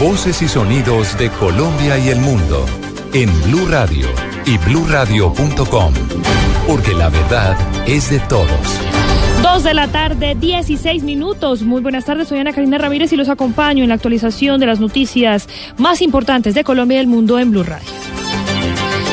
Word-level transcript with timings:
Voces 0.00 0.42
y 0.42 0.48
sonidos 0.48 1.16
de 1.16 1.30
Colombia 1.30 1.96
y 1.98 2.08
el 2.08 2.18
mundo 2.18 2.66
en 3.12 3.30
Blue 3.44 3.66
Radio 3.68 4.08
y 4.46 4.58
bluradio.com, 4.58 5.94
porque 6.66 6.92
la 6.92 7.08
verdad 7.08 7.56
es 7.86 8.10
de 8.10 8.18
todos. 8.20 8.48
Dos 9.42 9.62
de 9.62 9.74
la 9.74 9.86
tarde, 9.88 10.34
16 10.34 11.04
minutos. 11.04 11.62
Muy 11.62 11.82
buenas 11.82 12.04
tardes, 12.04 12.28
soy 12.28 12.40
Ana 12.40 12.52
Karina 12.52 12.78
Ramírez 12.78 13.12
y 13.12 13.16
los 13.16 13.28
acompaño 13.28 13.84
en 13.84 13.90
la 13.90 13.94
actualización 13.94 14.58
de 14.58 14.66
las 14.66 14.80
noticias 14.80 15.48
más 15.78 16.02
importantes 16.02 16.54
de 16.54 16.64
Colombia 16.64 16.96
y 16.96 17.00
el 17.00 17.06
mundo 17.06 17.38
en 17.38 17.52
Blue 17.52 17.62
Radio. 17.62 17.86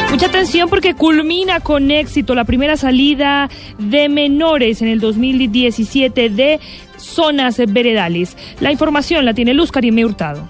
Mucha 0.10 0.26
atención 0.26 0.70
porque 0.70 0.96
culmina 0.96 1.60
con 1.60 1.92
éxito 1.92 2.34
la 2.34 2.44
primera 2.44 2.78
salida 2.78 3.48
de 3.78 4.10
menores 4.10 4.82
en 4.82 4.88
el 4.88 5.00
2017 5.00 6.30
de 6.32 6.60
zonas 7.00 7.58
veredales. 7.68 8.38
La 8.60 8.72
información 8.72 9.26
la 9.26 9.34
tiene 9.34 9.54
Luz 9.54 9.72
Karime 9.72 10.06
Hurtado. 10.06 10.48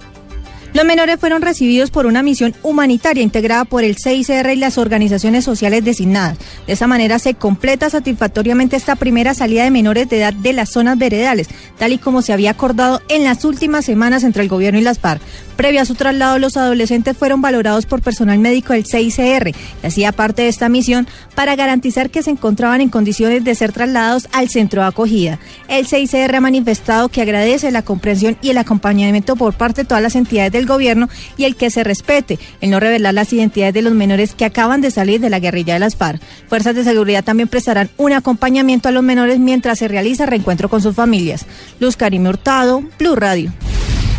Los 0.79 0.85
menores 0.85 1.19
fueron 1.19 1.41
recibidos 1.41 1.91
por 1.91 2.05
una 2.05 2.23
misión 2.23 2.55
humanitaria 2.63 3.21
integrada 3.21 3.65
por 3.65 3.83
el 3.83 3.97
CICR 3.97 4.51
y 4.53 4.55
las 4.55 4.77
organizaciones 4.77 5.43
sociales 5.43 5.83
designadas. 5.83 6.37
De 6.67 6.71
esa 6.71 6.87
manera 6.87 7.19
se 7.19 7.33
completa 7.33 7.89
satisfactoriamente 7.89 8.77
esta 8.77 8.95
primera 8.95 9.33
salida 9.33 9.65
de 9.65 9.71
menores 9.71 10.07
de 10.07 10.19
edad 10.19 10.33
de 10.33 10.53
las 10.53 10.69
zonas 10.69 10.97
veredales, 10.97 11.49
tal 11.77 11.91
y 11.91 11.97
como 11.97 12.21
se 12.21 12.31
había 12.31 12.51
acordado 12.51 13.01
en 13.09 13.25
las 13.25 13.43
últimas 13.43 13.83
semanas 13.83 14.23
entre 14.23 14.41
el 14.41 14.47
gobierno 14.47 14.79
y 14.79 14.83
las 14.83 14.99
FARC. 14.99 15.21
Previo 15.57 15.81
a 15.81 15.85
su 15.85 15.95
traslado, 15.95 16.39
los 16.39 16.55
adolescentes 16.55 17.17
fueron 17.17 17.41
valorados 17.41 17.85
por 17.85 18.01
personal 18.01 18.39
médico 18.39 18.71
del 18.71 18.85
CICR 18.85 19.49
y 19.49 19.85
hacía 19.85 20.13
parte 20.13 20.43
de 20.43 20.47
esta 20.47 20.69
misión 20.69 21.05
para 21.35 21.57
garantizar 21.57 22.09
que 22.09 22.23
se 22.23 22.29
encontraban 22.29 22.79
en 22.79 22.87
condiciones 22.87 23.43
de 23.43 23.53
ser 23.55 23.73
trasladados 23.73 24.29
al 24.31 24.47
centro 24.47 24.83
de 24.83 24.87
acogida. 24.87 25.39
El 25.67 25.85
CICR 25.85 26.33
ha 26.33 26.39
manifestado 26.39 27.09
que 27.09 27.21
agradece 27.21 27.71
la 27.71 27.81
comprensión 27.81 28.37
y 28.41 28.51
el 28.51 28.57
acompañamiento 28.57 29.35
por 29.35 29.53
parte 29.53 29.81
de 29.81 29.87
todas 29.89 30.01
las 30.01 30.15
entidades 30.15 30.53
del 30.53 30.68
gobierno 30.69 31.09
y 31.35 31.43
el 31.43 31.57
que 31.57 31.69
se 31.69 31.83
respete, 31.83 32.39
el 32.61 32.69
no 32.69 32.79
revelar 32.79 33.13
las 33.13 33.33
identidades 33.33 33.73
de 33.73 33.81
los 33.81 33.93
menores 33.93 34.33
que 34.33 34.45
acaban 34.45 34.79
de 34.79 34.91
salir 34.91 35.19
de 35.19 35.29
la 35.29 35.39
guerrilla 35.39 35.73
de 35.73 35.81
las 35.81 35.97
FARC. 35.97 36.21
Fuerzas 36.47 36.75
de 36.75 36.85
seguridad 36.85 37.25
también 37.25 37.49
prestarán 37.49 37.89
un 37.97 38.13
acompañamiento 38.13 38.87
a 38.87 38.93
los 38.93 39.03
menores 39.03 39.39
mientras 39.39 39.79
se 39.79 39.89
realiza 39.89 40.25
reencuentro 40.25 40.69
con 40.69 40.81
sus 40.81 40.95
familias. 40.95 41.45
Luz 41.81 41.97
Karime 41.97 42.29
Hurtado, 42.29 42.81
Blue 42.97 43.15
Radio. 43.17 43.51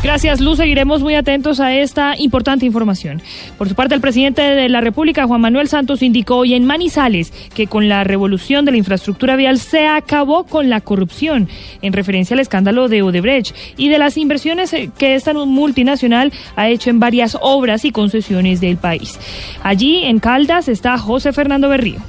Gracias, 0.02 0.40
Luz. 0.40 0.56
Seguiremos 0.56 1.02
muy 1.02 1.14
atentos 1.14 1.60
a 1.60 1.74
esta 1.74 2.14
importante 2.18 2.64
información. 2.64 3.20
Por 3.58 3.68
su 3.68 3.74
parte, 3.74 3.94
el 3.94 4.00
presidente 4.00 4.40
de 4.40 4.70
la 4.70 4.80
República, 4.80 5.26
Juan 5.26 5.42
Manuel 5.42 5.68
Santos, 5.68 6.02
indicó 6.02 6.36
hoy 6.36 6.54
en 6.54 6.64
Manizales 6.64 7.34
que 7.54 7.66
con 7.66 7.90
la 7.90 8.02
revolución 8.02 8.64
de 8.64 8.70
la 8.70 8.78
infraestructura 8.78 9.36
vial 9.36 9.58
se 9.58 9.86
acabó 9.86 10.44
con 10.44 10.70
la 10.70 10.80
corrupción, 10.80 11.50
en 11.82 11.92
referencia 11.92 12.32
al 12.32 12.40
escándalo 12.40 12.88
de 12.88 13.02
Odebrecht 13.02 13.54
y 13.76 13.90
de 13.90 13.98
las 13.98 14.16
inversiones 14.16 14.74
que 14.96 15.14
esta 15.14 15.34
multinacional 15.34 16.32
ha 16.56 16.68
hecho 16.68 16.88
en 16.88 16.98
varias 16.98 17.36
obras 17.38 17.84
y 17.84 17.92
concesiones 17.92 18.62
del 18.62 18.78
país. 18.78 19.18
Allí, 19.62 20.04
en 20.04 20.18
Caldas, 20.18 20.68
está 20.68 20.96
José 20.96 21.34
Fernando 21.34 21.68
Berrío. 21.68 22.00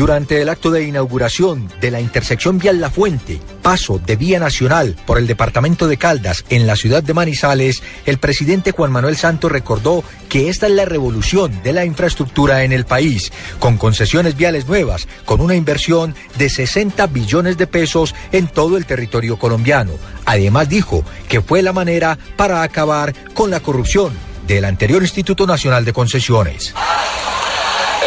Durante 0.00 0.40
el 0.40 0.48
acto 0.48 0.70
de 0.70 0.84
inauguración 0.84 1.70
de 1.78 1.90
la 1.90 2.00
intersección 2.00 2.58
vial 2.58 2.80
La 2.80 2.88
Fuente, 2.88 3.38
paso 3.60 3.98
de 3.98 4.16
vía 4.16 4.38
nacional 4.38 4.96
por 5.04 5.18
el 5.18 5.26
departamento 5.26 5.88
de 5.88 5.98
Caldas 5.98 6.46
en 6.48 6.66
la 6.66 6.74
ciudad 6.74 7.02
de 7.02 7.12
Manizales, 7.12 7.82
el 8.06 8.16
presidente 8.16 8.72
Juan 8.72 8.92
Manuel 8.92 9.18
Santos 9.18 9.52
recordó 9.52 10.02
que 10.30 10.48
esta 10.48 10.68
es 10.68 10.72
la 10.72 10.86
revolución 10.86 11.62
de 11.62 11.74
la 11.74 11.84
infraestructura 11.84 12.64
en 12.64 12.72
el 12.72 12.86
país, 12.86 13.30
con 13.58 13.76
concesiones 13.76 14.38
viales 14.38 14.66
nuevas, 14.66 15.06
con 15.26 15.42
una 15.42 15.54
inversión 15.54 16.14
de 16.38 16.48
60 16.48 17.06
billones 17.08 17.58
de 17.58 17.66
pesos 17.66 18.14
en 18.32 18.48
todo 18.48 18.78
el 18.78 18.86
territorio 18.86 19.38
colombiano. 19.38 19.92
Además 20.24 20.70
dijo 20.70 21.04
que 21.28 21.42
fue 21.42 21.60
la 21.60 21.74
manera 21.74 22.16
para 22.38 22.62
acabar 22.62 23.12
con 23.34 23.50
la 23.50 23.60
corrupción 23.60 24.14
del 24.46 24.64
anterior 24.64 25.02
Instituto 25.02 25.46
Nacional 25.46 25.84
de 25.84 25.92
Concesiones. 25.92 26.72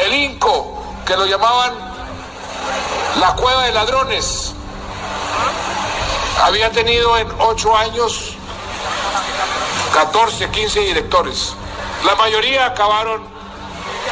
El 0.07 0.11
INCO 0.11 0.72
que 1.05 1.15
lo 1.17 1.25
llamaban 1.25 1.73
la 3.19 3.35
cueva 3.35 3.65
de 3.65 3.71
ladrones. 3.71 4.53
Había 6.41 6.71
tenido 6.71 7.17
en 7.17 7.29
ocho 7.39 7.75
años 7.75 8.35
14, 9.93 10.49
15 10.49 10.79
directores. 10.79 11.53
La 12.05 12.15
mayoría 12.15 12.65
acabaron 12.65 13.23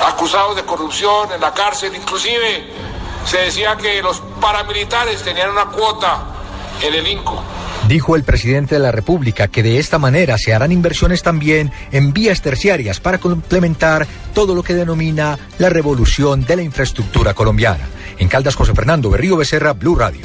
acusados 0.06 0.56
de 0.56 0.64
corrupción 0.64 1.32
en 1.32 1.42
la 1.42 1.54
cárcel, 1.54 1.96
inclusive 1.96 2.74
se 3.26 3.38
decía 3.38 3.76
que 3.78 4.02
los 4.02 4.22
paramilitares 4.40 5.24
tenían 5.24 5.50
una 5.50 5.66
cuota 5.66 6.24
en 6.82 6.94
el 6.94 7.08
INCO. 7.08 7.44
Dijo 7.92 8.16
el 8.16 8.24
presidente 8.24 8.76
de 8.76 8.80
la 8.80 8.94
República 8.94 9.50
que 9.50 9.64
de 9.64 9.78
esta 9.78 10.00
manera 10.00 10.38
se 10.38 10.54
harán 10.54 10.72
inversiones 10.72 11.24
también 11.24 11.74
en 11.92 12.14
vías 12.14 12.42
terciarias 12.42 13.02
para 13.02 13.18
complementar 13.18 14.08
todo 14.34 14.56
lo 14.56 14.64
que 14.64 14.74
denomina 14.74 15.38
la 15.58 15.68
revolución 15.68 16.46
de 16.46 16.56
la 16.56 16.62
infraestructura 16.62 17.34
colombiana. 17.34 17.84
En 18.18 18.30
Caldas, 18.30 18.56
José 18.56 18.74
Fernando 18.74 19.10
Berrío 19.10 19.36
Becerra, 19.36 19.74
Blue 19.74 19.98
Radio. 19.98 20.22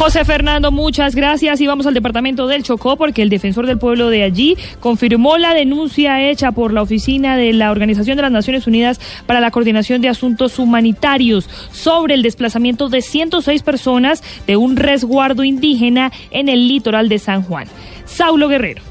José 0.00 0.24
Fernando, 0.24 0.72
muchas 0.72 1.14
gracias. 1.14 1.60
Y 1.60 1.66
vamos 1.66 1.84
al 1.84 1.92
departamento 1.92 2.46
del 2.46 2.62
Chocó 2.62 2.96
porque 2.96 3.20
el 3.20 3.28
defensor 3.28 3.66
del 3.66 3.76
pueblo 3.76 4.08
de 4.08 4.22
allí 4.22 4.56
confirmó 4.80 5.36
la 5.36 5.52
denuncia 5.52 6.26
hecha 6.26 6.52
por 6.52 6.72
la 6.72 6.80
oficina 6.80 7.36
de 7.36 7.52
la 7.52 7.70
Organización 7.70 8.16
de 8.16 8.22
las 8.22 8.32
Naciones 8.32 8.66
Unidas 8.66 8.98
para 9.26 9.40
la 9.40 9.50
Coordinación 9.50 10.00
de 10.00 10.08
Asuntos 10.08 10.58
Humanitarios 10.58 11.50
sobre 11.70 12.14
el 12.14 12.22
desplazamiento 12.22 12.88
de 12.88 13.02
106 13.02 13.62
personas 13.62 14.22
de 14.46 14.56
un 14.56 14.76
resguardo 14.76 15.44
indígena 15.44 16.12
en 16.30 16.48
el 16.48 16.66
litoral 16.66 17.10
de 17.10 17.18
San 17.18 17.42
Juan. 17.42 17.68
Saulo 18.06 18.48
Guerrero. 18.48 18.89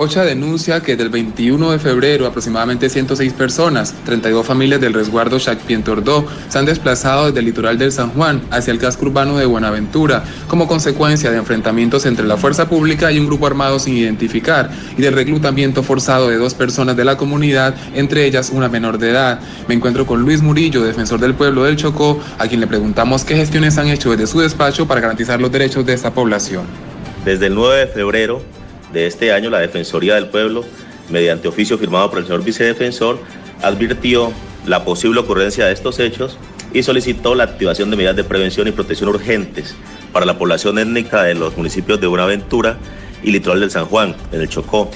OCHA 0.00 0.24
denuncia 0.24 0.80
que 0.80 0.94
del 0.94 1.08
21 1.08 1.72
de 1.72 1.80
febrero 1.80 2.24
aproximadamente 2.24 2.88
106 2.88 3.32
personas, 3.32 3.92
32 4.04 4.46
familias 4.46 4.80
del 4.80 4.94
resguardo 4.94 5.40
Chacpientordó, 5.40 6.24
se 6.48 6.56
han 6.56 6.66
desplazado 6.66 7.26
desde 7.26 7.40
el 7.40 7.46
litoral 7.46 7.78
del 7.78 7.90
San 7.90 8.10
Juan 8.10 8.40
hacia 8.52 8.70
el 8.70 8.78
casco 8.78 9.06
urbano 9.06 9.36
de 9.38 9.46
Buenaventura 9.46 10.22
como 10.46 10.68
consecuencia 10.68 11.32
de 11.32 11.38
enfrentamientos 11.38 12.06
entre 12.06 12.28
la 12.28 12.36
fuerza 12.36 12.68
pública 12.68 13.10
y 13.10 13.18
un 13.18 13.26
grupo 13.26 13.48
armado 13.48 13.80
sin 13.80 13.96
identificar 13.96 14.70
y 14.96 15.02
del 15.02 15.14
reclutamiento 15.14 15.82
forzado 15.82 16.28
de 16.28 16.36
dos 16.36 16.54
personas 16.54 16.96
de 16.96 17.04
la 17.04 17.16
comunidad, 17.16 17.74
entre 17.92 18.24
ellas 18.24 18.50
una 18.50 18.68
menor 18.68 18.98
de 18.98 19.10
edad. 19.10 19.40
Me 19.66 19.74
encuentro 19.74 20.06
con 20.06 20.22
Luis 20.22 20.42
Murillo, 20.42 20.84
defensor 20.84 21.18
del 21.18 21.34
pueblo 21.34 21.64
del 21.64 21.74
Chocó, 21.74 22.20
a 22.38 22.46
quien 22.46 22.60
le 22.60 22.68
preguntamos 22.68 23.24
qué 23.24 23.34
gestiones 23.34 23.78
han 23.78 23.88
hecho 23.88 24.12
desde 24.12 24.28
su 24.28 24.38
despacho 24.38 24.86
para 24.86 25.00
garantizar 25.00 25.40
los 25.40 25.50
derechos 25.50 25.84
de 25.84 25.94
esta 25.94 26.14
población. 26.14 26.66
Desde 27.24 27.46
el 27.46 27.56
9 27.56 27.80
de 27.80 27.86
febrero 27.88 28.57
de 28.92 29.06
este 29.06 29.32
año, 29.32 29.50
la 29.50 29.58
Defensoría 29.58 30.14
del 30.14 30.28
Pueblo, 30.28 30.64
mediante 31.10 31.48
oficio 31.48 31.78
firmado 31.78 32.10
por 32.10 32.18
el 32.18 32.26
señor 32.26 32.44
vicedefensor, 32.44 33.18
advirtió 33.62 34.32
la 34.66 34.84
posible 34.84 35.20
ocurrencia 35.20 35.66
de 35.66 35.72
estos 35.72 35.98
hechos 35.98 36.38
y 36.72 36.82
solicitó 36.82 37.34
la 37.34 37.44
activación 37.44 37.90
de 37.90 37.96
medidas 37.96 38.16
de 38.16 38.24
prevención 38.24 38.68
y 38.68 38.72
protección 38.72 39.08
urgentes 39.08 39.74
para 40.12 40.26
la 40.26 40.38
población 40.38 40.78
étnica 40.78 41.22
de 41.22 41.34
los 41.34 41.56
municipios 41.56 42.00
de 42.00 42.06
Buenaventura 42.06 42.78
y 43.22 43.30
Litoral 43.30 43.60
del 43.60 43.70
San 43.70 43.86
Juan, 43.86 44.14
en 44.32 44.40
el 44.40 44.48
Chocó. 44.48 44.90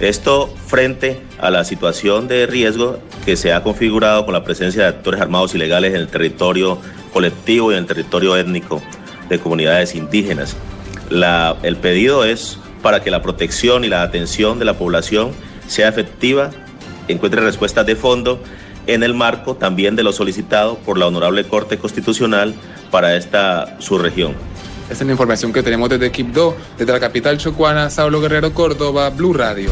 Esto 0.00 0.54
frente 0.66 1.20
a 1.38 1.50
la 1.50 1.64
situación 1.64 2.28
de 2.28 2.46
riesgo 2.46 3.00
que 3.24 3.36
se 3.36 3.52
ha 3.52 3.62
configurado 3.62 4.24
con 4.24 4.32
la 4.32 4.44
presencia 4.44 4.82
de 4.82 4.88
actores 4.88 5.20
armados 5.20 5.54
ilegales 5.54 5.92
en 5.92 6.00
el 6.00 6.08
territorio 6.08 6.78
colectivo 7.12 7.72
y 7.72 7.74
en 7.74 7.80
el 7.80 7.86
territorio 7.86 8.36
étnico 8.36 8.80
de 9.28 9.38
comunidades 9.38 9.94
indígenas. 9.94 10.56
La, 11.10 11.56
el 11.62 11.76
pedido 11.76 12.24
es 12.24 12.58
para 12.88 13.02
que 13.02 13.10
la 13.10 13.20
protección 13.20 13.84
y 13.84 13.88
la 13.88 14.00
atención 14.00 14.58
de 14.58 14.64
la 14.64 14.78
población 14.78 15.32
sea 15.66 15.90
efectiva, 15.90 16.52
encuentre 17.06 17.42
respuestas 17.42 17.84
de 17.84 17.96
fondo 17.96 18.42
en 18.86 19.02
el 19.02 19.12
marco 19.12 19.56
también 19.56 19.94
de 19.94 20.02
lo 20.02 20.10
solicitado 20.10 20.78
por 20.78 20.96
la 20.96 21.06
Honorable 21.06 21.44
Corte 21.44 21.76
Constitucional 21.76 22.54
para 22.90 23.14
esta 23.14 23.78
subregión. 23.78 24.32
Esta 24.88 25.04
es 25.04 25.06
la 25.06 25.12
información 25.12 25.52
que 25.52 25.62
tenemos 25.62 25.90
desde 25.90 26.10
Quibdó, 26.10 26.56
desde 26.78 26.90
la 26.90 26.98
capital 26.98 27.36
chocuana, 27.36 27.90
Saulo 27.90 28.22
Guerrero 28.22 28.54
Córdoba, 28.54 29.10
Blue 29.10 29.34
Radio. 29.34 29.70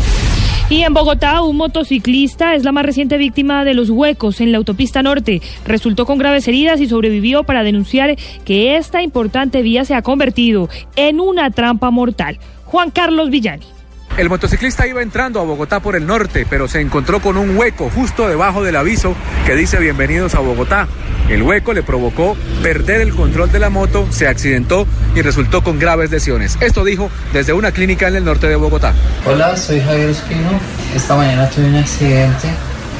Y 0.69 0.83
en 0.83 0.95
Bogotá, 0.95 1.43
un 1.43 1.57
motociclista 1.59 2.57
es 2.57 2.65
la 2.65 2.73
más 2.73 2.85
reciente 2.85 3.19
víctima 3.19 3.65
de 3.65 3.73
los 3.73 3.89
huecos 3.89 4.41
en 4.41 4.51
la 4.51 4.59
autopista 4.59 5.01
norte. 5.01 5.41
Resultó 5.65 6.07
con 6.07 6.19
graves 6.19 6.49
heridas 6.49 6.81
y 6.81 6.89
sobrevivió 6.89 7.45
para 7.45 7.63
denunciar 7.63 8.17
que 8.45 8.77
esta 8.77 9.01
importante 9.01 9.63
vía 9.63 9.85
se 9.85 9.95
ha 9.95 10.03
convertido 10.03 10.69
en 10.97 11.21
una 11.21 11.53
trampa 11.53 11.93
mortal. 11.93 12.41
Juan 12.65 12.91
Carlos 12.91 13.31
Villani. 13.31 13.76
El 14.17 14.31
motociclista 14.31 14.87
iba 14.87 15.03
entrando 15.03 15.41
a 15.41 15.45
Bogotá 15.45 15.81
por 15.81 15.95
el 15.95 16.07
norte, 16.07 16.47
pero 16.49 16.69
se 16.69 16.81
encontró 16.81 17.21
con 17.21 17.37
un 17.37 17.55
hueco 17.55 17.91
justo 17.95 18.27
debajo 18.27 18.65
del 18.65 18.77
aviso 18.77 19.15
que 19.45 19.55
dice 19.55 19.77
bienvenidos 19.77 20.35
a 20.35 20.39
Bogotá. 20.39 20.89
El 21.29 21.43
hueco 21.43 21.75
le 21.75 21.83
provocó 21.83 22.35
perder 22.63 23.03
el 23.03 23.15
control 23.15 23.53
de 23.53 23.59
la 23.59 23.69
moto, 23.69 24.07
se 24.09 24.27
accidentó 24.27 24.87
y 25.15 25.21
resultó 25.21 25.63
con 25.63 25.79
graves 25.79 26.11
lesiones. 26.11 26.57
Esto 26.63 26.83
dijo 26.83 27.11
desde 27.35 27.53
una 27.53 27.73
clínica 27.73 28.09
en 28.09 28.17
el 28.17 28.25
norte 28.25 28.49
de 28.49 28.57
Bogotá. 28.57 28.95
Hola, 29.27 29.55
soy 29.55 29.83
Javier 29.83 30.09
Espino. 30.09 30.49
Esta 30.95 31.15
mañana 31.15 31.51
tuve 31.51 31.67
un 31.67 31.77
accidente 31.77 32.49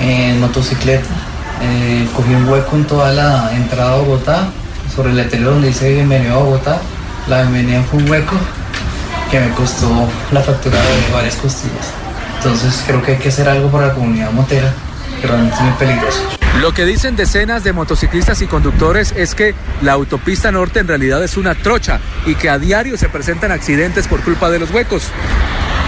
en 0.03 0.39
motocicleta. 0.39 1.09
Eh, 1.63 2.07
cogí 2.15 2.35
un 2.35 2.47
hueco 2.47 2.77
en 2.77 2.85
toda 2.85 3.11
la 3.15 3.53
entrada 3.57 3.95
a 3.95 3.97
Bogotá, 3.97 4.49
sobre 4.95 5.11
el 5.11 5.17
letrero 5.17 5.53
donde 5.53 5.69
dice 5.69 5.95
bienvenido 5.95 6.35
a 6.35 6.43
Bogotá. 6.43 6.83
La 7.27 7.41
bienvenida 7.41 7.83
fue 7.85 8.03
un 8.03 8.11
hueco 8.11 8.37
que 9.37 9.49
me 9.49 9.55
costó 9.55 10.09
la 10.33 10.41
factura 10.41 10.81
de 10.81 11.13
varias 11.13 11.37
costillas. 11.37 11.93
Entonces 12.39 12.83
creo 12.87 13.03
que 13.03 13.13
hay 13.13 13.19
que 13.19 13.29
hacer 13.29 13.49
algo 13.49 13.71
para 13.71 13.89
la 13.89 13.95
comunidad 13.95 14.31
motera, 14.33 14.73
que 15.21 15.27
realmente 15.27 15.55
es 15.55 15.61
muy 15.61 15.73
peligroso. 15.73 16.21
Lo 16.61 16.73
que 16.73 16.87
dicen 16.87 17.17
decenas 17.17 17.63
de 17.63 17.75
motociclistas 17.75 18.41
y 18.41 18.47
conductores 18.47 19.13
es 19.15 19.35
que 19.35 19.55
la 19.83 19.93
autopista 19.93 20.51
norte 20.51 20.81
en 20.81 20.89
realidad 20.89 21.23
es 21.23 21.37
una 21.37 21.55
trocha 21.55 22.01
y 22.25 22.35
que 22.35 22.49
a 22.49 22.59
diario 22.59 22.97
se 22.97 23.11
presentan 23.11 23.53
accidentes 23.53 24.09
por 24.09 24.23
culpa 24.23 24.49
de 24.49 24.59
los 24.59 24.71
huecos. 24.71 25.11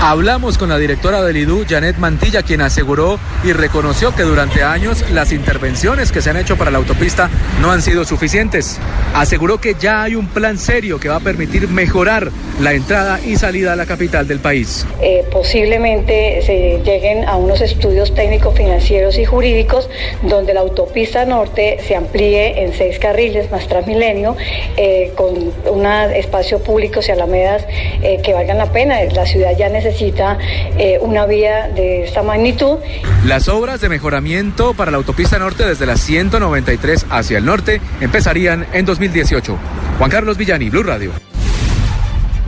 Hablamos 0.01 0.59
con 0.59 0.69
la 0.69 0.79
directora 0.79 1.25
del 1.25 1.39
IDU, 1.39 1.65
Janet 1.69 1.97
Mantilla, 1.97 2.45
quien 2.45 2.61
aseguró 2.61 3.19
y 3.43 3.53
reconoció 3.53 4.15
que 4.15 4.23
durante 4.23 4.63
años 4.63 5.05
las 5.11 5.33
intervenciones 5.33 6.13
que 6.13 6.23
se 6.23 6.31
han 6.31 6.37
hecho 6.37 6.57
para 6.57 6.71
la 6.71 6.79
autopista 6.79 7.29
no 7.61 7.73
han 7.73 7.83
sido 7.83 8.05
suficientes. 8.05 8.79
Aseguró 9.13 9.61
que 9.61 9.75
ya 9.75 10.05
hay 10.05 10.15
un 10.15 10.29
plan 10.29 10.57
serio 10.57 11.01
que 11.01 11.09
va 11.09 11.17
a 11.17 11.21
permitir 11.21 11.67
mejorar 11.67 12.31
la 12.61 12.75
entrada 12.75 13.19
y 13.21 13.35
salida 13.35 13.73
a 13.73 13.77
la 13.77 13.87
capital 13.87 14.29
del 14.29 14.39
país. 14.39 14.87
Eh, 15.03 15.25
posiblemente 15.33 16.43
se 16.43 16.81
lleguen 16.85 17.29
a 17.29 17.37
unos 17.37 17.61
estudios 17.61 18.15
técnicos, 18.15 18.55
financieros 18.55 19.19
y 19.19 19.25
jurídicos 19.25 19.91
donde 20.23 20.55
la 20.55 20.61
autopista 20.61 21.25
norte 21.25 21.79
se 21.87 21.97
amplíe 21.97 22.63
en 22.63 22.73
seis 22.73 23.01
carriles 23.01 23.51
más 23.51 23.67
Transmilenio 23.67 24.37
eh, 24.77 25.13
con 25.17 25.53
un 25.69 25.87
espacio 25.87 26.61
público 26.61 27.01
y 27.07 27.11
alamedas 27.11 27.67
eh, 28.03 28.21
que 28.23 28.33
valgan 28.33 28.59
la 28.59 28.71
pena. 28.71 29.03
La 29.13 29.27
ciudad 29.27 29.57
ya 29.59 29.69
necesita 29.69 29.88
necesita 29.89 30.39
eh, 30.77 30.99
una 31.01 31.27
vía 31.27 31.69
de 31.69 32.05
esta 32.05 32.23
magnitud. 32.23 32.79
Las 33.27 33.49
obras 33.49 33.81
de 33.81 33.89
mejoramiento 33.89 34.75
para 34.75 34.91
la 34.91 34.99
autopista 34.99 35.39
norte 35.39 35.65
desde 35.65 35.87
la 35.87 35.97
193 35.97 37.07
hacia 37.11 37.39
el 37.39 37.45
norte 37.45 37.81
empezarían 38.01 38.67
en 38.73 38.85
2018. 38.85 39.59
Juan 39.99 40.11
Carlos 40.11 40.37
Villani, 40.37 40.71
Blue 40.71 40.83
Radio. 40.83 41.13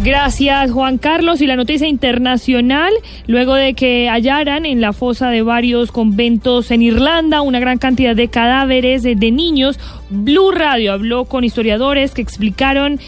Gracias, 0.02 0.70
Juan 0.70 0.96
Carlos. 0.96 1.42
Y 1.42 1.46
la 1.46 1.56
noticia 1.56 1.86
internacional, 1.86 2.92
luego 3.26 3.54
de 3.54 3.74
que 3.74 4.08
hallaran 4.08 4.64
en 4.64 4.80
la 4.80 4.94
fosa 4.94 5.28
de 5.28 5.42
varios 5.42 5.92
conventos 5.92 6.70
en 6.70 6.80
Irlanda 6.80 7.42
una 7.42 7.60
gran 7.60 7.76
cantidad 7.76 8.16
de 8.16 8.28
cadáveres 8.28 9.02
de, 9.02 9.14
de 9.14 9.30
niños, 9.30 9.78
Blue 10.08 10.52
Radio 10.52 10.92
habló 10.92 11.26
con 11.26 11.44
historiadores 11.44 12.12
que 12.12 12.22
explicaron 12.22 12.98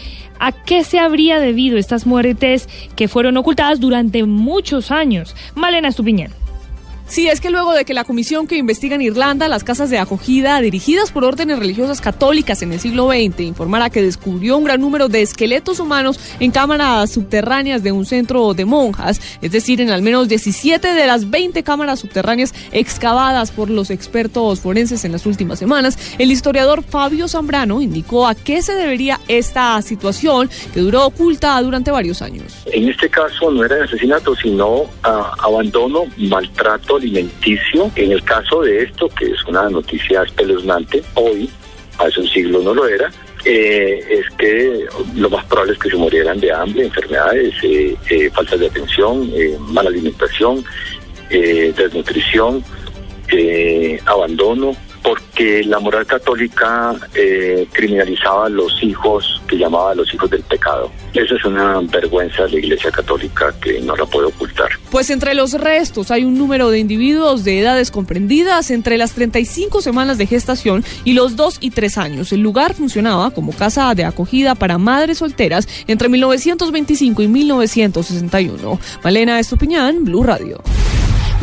¿A 0.43 0.51
qué 0.51 0.83
se 0.83 0.99
habría 0.99 1.39
debido 1.39 1.77
estas 1.77 2.05
muertes 2.05 2.67
que 2.97 3.07
fueron 3.07 3.37
ocultadas 3.37 3.79
durante 3.79 4.25
muchos 4.25 4.91
años? 4.91 5.37
Malena 5.55 5.87
Estupiñán. 5.87 6.42
Sí, 7.13 7.27
es 7.27 7.41
que 7.41 7.51
luego 7.51 7.73
de 7.73 7.85
que 7.85 7.93
la 7.93 8.05
comisión 8.05 8.47
que 8.47 8.57
investiga 8.57 8.95
en 8.95 9.03
Irlanda 9.03 9.47
las 9.47 9.63
casas 9.63 9.91
de 9.91 9.99
acogida 9.99 10.59
dirigidas 10.61 11.11
por 11.11 11.23
órdenes 11.23 11.59
religiosas 11.59 12.01
católicas 12.01 12.63
en 12.63 12.73
el 12.73 12.79
siglo 12.79 13.09
XX 13.09 13.41
informara 13.41 13.91
que 13.91 14.01
descubrió 14.01 14.57
un 14.57 14.63
gran 14.63 14.81
número 14.81 15.09
de 15.09 15.21
esqueletos 15.21 15.79
humanos 15.79 16.19
en 16.39 16.49
cámaras 16.49 17.11
subterráneas 17.11 17.83
de 17.83 17.91
un 17.91 18.07
centro 18.07 18.55
de 18.55 18.65
monjas, 18.65 19.21
es 19.43 19.51
decir, 19.51 19.79
en 19.79 19.91
al 19.91 20.01
menos 20.01 20.27
17 20.27 20.95
de 20.95 21.05
las 21.05 21.29
20 21.29 21.61
cámaras 21.61 21.99
subterráneas 21.99 22.51
excavadas 22.71 23.51
por 23.51 23.69
los 23.69 23.91
expertos 23.91 24.61
forenses 24.61 25.05
en 25.05 25.11
las 25.11 25.27
últimas 25.27 25.59
semanas, 25.59 26.15
el 26.17 26.31
historiador 26.31 26.81
Fabio 26.81 27.27
Zambrano 27.27 27.79
indicó 27.79 28.25
a 28.25 28.33
qué 28.33 28.63
se 28.63 28.73
debería 28.73 29.19
esta 29.27 29.79
situación 29.83 30.49
que 30.73 30.79
duró 30.79 31.05
oculta 31.05 31.61
durante 31.61 31.91
varios 31.91 32.23
años. 32.23 32.63
En 32.65 32.89
este 32.89 33.07
caso 33.07 33.51
no 33.51 33.63
era 33.63 33.83
asesinato, 33.83 34.35
sino 34.35 34.85
ah, 35.03 35.31
abandono, 35.43 36.05
maltrato 36.17 37.02
alimenticio. 37.03 37.91
En 37.95 38.11
el 38.11 38.23
caso 38.23 38.61
de 38.61 38.83
esto, 38.83 39.09
que 39.09 39.25
es 39.25 39.43
una 39.45 39.69
noticia 39.69 40.23
espeluznante, 40.23 41.03
hoy, 41.15 41.49
hace 41.99 42.21
un 42.21 42.27
siglo 42.27 42.61
no 42.61 42.73
lo 42.73 42.87
era, 42.87 43.11
eh, 43.45 43.99
es 44.09 44.25
que 44.37 44.85
lo 45.15 45.29
más 45.29 45.43
probable 45.45 45.73
es 45.73 45.79
que 45.79 45.89
se 45.89 45.97
murieran 45.97 46.39
de 46.39 46.51
hambre, 46.51 46.85
enfermedades, 46.85 47.53
eh, 47.63 47.95
eh 48.09 48.29
falta 48.31 48.55
de 48.55 48.67
atención, 48.67 49.29
eh, 49.35 49.57
mala 49.59 49.89
alimentación, 49.89 50.63
desnutrición, 51.29 52.63
abandono, 54.05 54.75
porque 55.03 55.63
la 55.65 55.79
moral 55.79 56.05
católica 56.05 56.95
eh, 57.13 57.67
criminalizaba 57.71 58.45
a 58.45 58.49
los 58.49 58.81
hijos, 58.81 59.41
que 59.47 59.57
llamaba 59.57 59.93
los 59.93 60.11
hijos 60.13 60.29
del 60.29 60.41
pecado. 60.43 60.89
Esa 61.13 61.35
es 61.35 61.45
una 61.45 61.79
vergüenza 61.81 62.43
de 62.43 62.51
la 62.51 62.59
Iglesia 62.59 62.89
Católica 62.89 63.53
que 63.61 63.81
no 63.81 63.95
la 63.95 64.05
puede 64.05 64.27
ocultar. 64.27 64.69
Pues 64.89 65.09
entre 65.09 65.33
los 65.33 65.53
restos 65.53 66.09
hay 66.09 66.23
un 66.23 66.37
número 66.37 66.69
de 66.69 66.79
individuos 66.79 67.43
de 67.43 67.59
edades 67.59 67.91
comprendidas 67.91 68.71
entre 68.71 68.97
las 68.97 69.13
35 69.13 69.81
semanas 69.81 70.17
de 70.17 70.25
gestación 70.25 70.83
y 71.03 71.13
los 71.13 71.35
2 71.35 71.57
y 71.59 71.71
3 71.71 71.97
años. 71.97 72.31
El 72.31 72.41
lugar 72.41 72.73
funcionaba 72.73 73.31
como 73.31 73.51
casa 73.51 73.93
de 73.95 74.05
acogida 74.05 74.55
para 74.55 74.77
madres 74.77 75.19
solteras 75.19 75.67
entre 75.87 76.09
1925 76.09 77.21
y 77.21 77.27
1961. 77.27 78.79
Malena 79.03 79.39
Estupiñán, 79.39 80.05
Blue 80.05 80.23
Radio. 80.23 80.61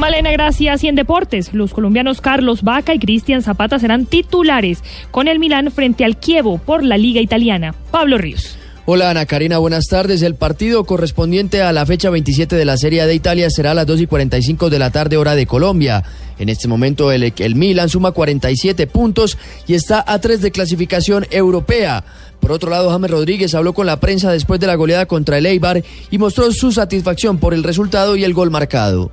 Malena, 0.01 0.33
gracias. 0.33 0.83
Y 0.83 0.89
en 0.89 0.95
deportes, 0.95 1.53
los 1.53 1.75
colombianos 1.75 2.23
Carlos 2.23 2.63
Vaca 2.63 2.95
y 2.95 2.99
Cristian 2.99 3.43
Zapata 3.43 3.79
serán 3.79 4.07
titulares 4.07 4.83
con 5.11 5.29
el 5.29 5.39
Milán 5.39 5.71
frente 5.71 6.07
al 6.07 6.17
Kievo 6.17 6.57
por 6.57 6.83
la 6.83 6.97
Liga 6.97 7.21
Italiana. 7.21 7.75
Pablo 7.91 8.17
Ríos. 8.17 8.57
Hola 8.87 9.11
Ana 9.11 9.27
Karina, 9.27 9.59
buenas 9.59 9.85
tardes. 9.89 10.23
El 10.23 10.37
partido 10.37 10.85
correspondiente 10.85 11.61
a 11.61 11.71
la 11.75 11.85
fecha 11.85 12.09
27 12.09 12.57
de 12.57 12.65
la 12.65 12.79
Serie 12.79 13.05
de 13.05 13.15
Italia 13.15 13.51
será 13.51 13.73
a 13.73 13.75
las 13.75 13.87
2 13.87 14.01
y 14.01 14.07
45 14.07 14.71
de 14.71 14.79
la 14.79 14.91
tarde 14.91 15.19
hora 15.19 15.35
de 15.35 15.47
Colombia. 15.47 16.03
En 16.39 16.49
este 16.49 16.67
momento 16.67 17.13
el, 17.13 17.35
el 17.37 17.55
Milan 17.55 17.91
suma 17.91 18.13
47 18.13 18.87
puntos 18.87 19.37
y 19.67 19.75
está 19.75 20.03
a 20.07 20.19
3 20.19 20.41
de 20.41 20.51
clasificación 20.51 21.27
europea. 21.31 22.05
Por 22.41 22.53
otro 22.53 22.71
lado, 22.71 22.89
James 22.89 23.11
Rodríguez 23.11 23.55
habló 23.55 23.75
con 23.75 23.85
la 23.85 24.01
prensa 24.01 24.33
después 24.33 24.59
de 24.61 24.67
la 24.67 24.77
goleada 24.77 25.05
contra 25.05 25.37
el 25.37 25.45
Eibar 25.45 25.85
y 26.11 26.17
mostró 26.17 26.51
su 26.53 26.73
satisfacción 26.73 27.37
por 27.37 27.53
el 27.53 27.63
resultado 27.63 28.17
y 28.17 28.25
el 28.25 28.33
gol 28.33 28.51
marcado. 28.51 29.13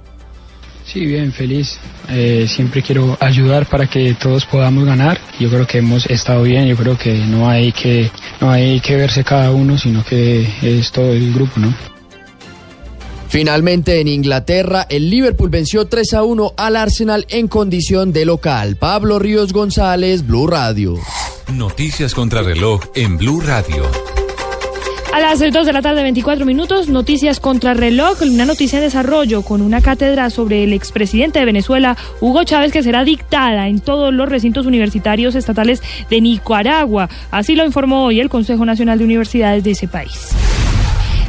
Sí, 0.92 1.06
bien, 1.06 1.34
feliz. 1.34 1.78
Eh, 2.10 2.46
siempre 2.48 2.82
quiero 2.82 3.18
ayudar 3.20 3.68
para 3.68 3.88
que 3.88 4.14
todos 4.14 4.46
podamos 4.46 4.86
ganar. 4.86 5.20
Yo 5.38 5.50
creo 5.50 5.68
que 5.68 5.80
hemos 5.80 6.06
estado 6.06 6.44
bien. 6.44 6.66
Yo 6.66 6.78
creo 6.78 6.98
que 6.98 7.14
no 7.14 7.50
hay 7.50 7.74
que 7.74 8.10
no 8.40 8.50
hay 8.50 8.80
que 8.80 8.96
verse 8.96 9.24
cada 9.24 9.52
uno, 9.52 9.78
sino 9.78 10.04
que 10.06 10.48
es 10.62 10.92
todo 10.92 11.12
el 11.12 11.34
grupo, 11.34 11.60
¿no? 11.60 11.76
Finalmente 13.28 14.00
en 14.00 14.08
Inglaterra, 14.08 14.86
el 14.90 15.10
Liverpool 15.10 15.50
venció 15.50 15.86
3 15.88 16.14
a 16.14 16.24
1 16.24 16.54
al 16.56 16.78
Arsenal 16.78 17.26
en 17.30 17.50
condición 17.50 18.14
de 18.14 18.24
local. 18.24 18.78
Pablo 18.78 19.20
Ríos 19.20 19.52
González, 19.52 20.26
Blue 20.26 20.48
Radio. 20.48 20.96
Noticias 21.54 22.14
contra 22.14 22.42
reloj 22.42 22.82
en 22.96 23.18
Blue 23.18 23.42
Radio. 23.42 24.17
A 25.18 25.20
las 25.20 25.40
2 25.40 25.66
de 25.66 25.74
la 25.74 25.82
tarde, 25.82 26.04
24 26.04 26.46
minutos, 26.46 26.90
noticias 26.90 27.40
contra 27.40 27.74
reloj, 27.74 28.22
una 28.22 28.46
noticia 28.46 28.78
de 28.78 28.86
desarrollo 28.86 29.42
con 29.42 29.64
una 29.64 29.82
cátedra 29.82 30.30
sobre 30.30 30.64
el 30.64 30.74
expresidente 30.74 31.40
de 31.40 31.46
Venezuela, 31.46 31.98
Hugo 32.22 32.44
Chávez, 32.44 32.72
que 32.72 32.84
será 32.84 33.04
dictada 33.04 33.68
en 33.68 33.80
todos 33.80 34.14
los 34.14 34.30
recintos 34.30 34.68
universitarios 34.68 35.34
estatales 35.34 35.82
de 36.12 36.22
Nicaragua. 36.22 37.10
Así 37.32 37.56
lo 37.56 37.66
informó 37.66 38.06
hoy 38.06 38.20
el 38.20 38.30
Consejo 38.30 38.64
Nacional 38.64 39.00
de 39.00 39.06
Universidades 39.06 39.64
de 39.64 39.72
ese 39.72 39.88
país. 39.88 40.36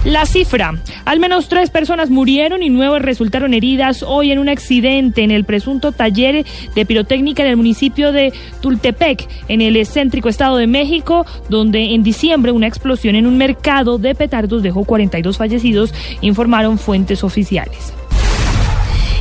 La 0.08 0.24
cifra, 0.24 0.72
al 1.04 1.20
menos 1.20 1.50
tres 1.50 1.68
personas 1.68 2.08
murieron 2.08 2.62
y 2.62 2.70
nueve 2.70 2.98
resultaron 2.98 3.52
heridas 3.52 4.02
hoy 4.02 4.32
en 4.32 4.38
un 4.38 4.48
accidente 4.48 5.22
en 5.22 5.30
el 5.30 5.44
presunto 5.44 5.92
taller 5.92 6.46
de 6.74 6.86
pirotécnica 6.86 7.42
en 7.42 7.50
el 7.50 7.58
municipio 7.58 8.10
de 8.10 8.32
Tultepec, 8.62 9.28
en 9.48 9.60
el 9.60 9.76
excéntrico 9.76 10.30
estado 10.30 10.56
de 10.56 10.66
México, 10.66 11.26
donde 11.50 11.92
en 11.92 12.02
diciembre 12.02 12.52
una 12.52 12.66
explosión 12.66 13.16
en 13.16 13.26
un 13.26 13.36
mercado 13.36 13.98
de 13.98 14.14
petardos 14.14 14.62
dejó 14.62 14.84
42 14.84 15.36
fallecidos, 15.36 15.92
informaron 16.22 16.78
fuentes 16.78 17.22
oficiales. 17.22 17.92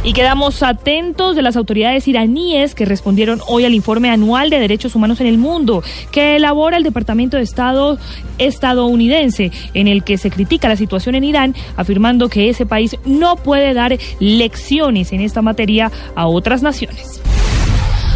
Y 0.03 0.13
quedamos 0.13 0.63
atentos 0.63 1.35
de 1.35 1.41
las 1.41 1.57
autoridades 1.57 2.07
iraníes 2.07 2.75
que 2.75 2.85
respondieron 2.85 3.41
hoy 3.47 3.65
al 3.65 3.73
informe 3.73 4.09
anual 4.09 4.49
de 4.49 4.59
derechos 4.59 4.95
humanos 4.95 5.19
en 5.19 5.27
el 5.27 5.37
mundo 5.37 5.83
que 6.11 6.35
elabora 6.35 6.77
el 6.77 6.83
Departamento 6.83 7.37
de 7.37 7.43
Estado 7.43 7.97
estadounidense, 8.37 9.51
en 9.73 9.87
el 9.87 10.03
que 10.03 10.17
se 10.17 10.29
critica 10.29 10.69
la 10.69 10.75
situación 10.75 11.15
en 11.15 11.23
Irán, 11.23 11.55
afirmando 11.75 12.29
que 12.29 12.49
ese 12.49 12.65
país 12.65 12.95
no 13.05 13.35
puede 13.35 13.73
dar 13.73 13.97
lecciones 14.19 15.11
en 15.11 15.21
esta 15.21 15.41
materia 15.41 15.91
a 16.15 16.27
otras 16.27 16.61
naciones. 16.61 17.21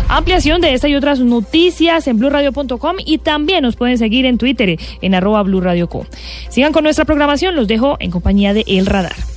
Ampliación 0.07 0.59
de 0.59 0.73
esta 0.73 0.89
y 0.89 0.95
otras 0.95 1.21
noticias 1.21 2.05
en 2.07 2.19
blurradio.com 2.19 2.97
y 3.05 3.19
también 3.19 3.63
nos 3.63 3.77
pueden 3.77 3.97
seguir 3.97 4.25
en 4.25 4.37
Twitter 4.37 4.77
en 5.01 5.15
arroba 5.15 5.41
blurradioco. 5.41 6.05
Sigan 6.49 6.73
con 6.73 6.83
nuestra 6.83 7.05
programación, 7.05 7.55
los 7.55 7.67
dejo 7.67 7.95
en 8.01 8.11
compañía 8.11 8.53
de 8.53 8.65
El 8.67 8.87
Radar. 8.87 9.30